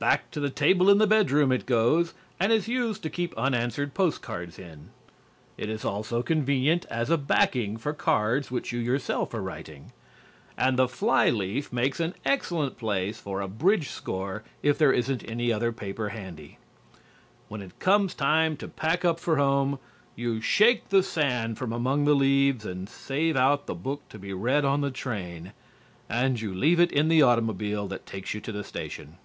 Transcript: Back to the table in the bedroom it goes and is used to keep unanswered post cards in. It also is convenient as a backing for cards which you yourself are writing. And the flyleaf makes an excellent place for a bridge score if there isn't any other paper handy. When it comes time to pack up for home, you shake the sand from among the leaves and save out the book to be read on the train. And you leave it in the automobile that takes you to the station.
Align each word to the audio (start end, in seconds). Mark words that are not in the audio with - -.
Back 0.00 0.32
to 0.32 0.40
the 0.40 0.50
table 0.50 0.90
in 0.90 0.98
the 0.98 1.06
bedroom 1.06 1.52
it 1.52 1.64
goes 1.64 2.12
and 2.40 2.50
is 2.50 2.66
used 2.66 3.00
to 3.04 3.08
keep 3.08 3.32
unanswered 3.38 3.94
post 3.94 4.22
cards 4.22 4.58
in. 4.58 4.90
It 5.56 5.84
also 5.84 6.18
is 6.18 6.24
convenient 6.24 6.84
as 6.90 7.10
a 7.10 7.16
backing 7.16 7.76
for 7.76 7.92
cards 7.92 8.50
which 8.50 8.72
you 8.72 8.80
yourself 8.80 9.32
are 9.34 9.40
writing. 9.40 9.92
And 10.56 10.76
the 10.76 10.88
flyleaf 10.88 11.72
makes 11.72 12.00
an 12.00 12.16
excellent 12.24 12.76
place 12.76 13.20
for 13.20 13.40
a 13.40 13.46
bridge 13.46 13.90
score 13.90 14.42
if 14.64 14.78
there 14.78 14.92
isn't 14.92 15.22
any 15.30 15.52
other 15.52 15.70
paper 15.70 16.08
handy. 16.08 16.58
When 17.46 17.62
it 17.62 17.78
comes 17.78 18.14
time 18.14 18.56
to 18.56 18.66
pack 18.66 19.04
up 19.04 19.20
for 19.20 19.36
home, 19.36 19.78
you 20.16 20.40
shake 20.40 20.88
the 20.88 21.04
sand 21.04 21.56
from 21.56 21.72
among 21.72 22.04
the 22.04 22.14
leaves 22.14 22.66
and 22.66 22.88
save 22.88 23.36
out 23.36 23.66
the 23.68 23.76
book 23.76 24.08
to 24.08 24.18
be 24.18 24.32
read 24.32 24.64
on 24.64 24.80
the 24.80 24.90
train. 24.90 25.52
And 26.08 26.40
you 26.40 26.52
leave 26.52 26.80
it 26.80 26.90
in 26.90 27.06
the 27.06 27.22
automobile 27.22 27.86
that 27.86 28.06
takes 28.06 28.34
you 28.34 28.40
to 28.40 28.50
the 28.50 28.64
station. 28.64 29.18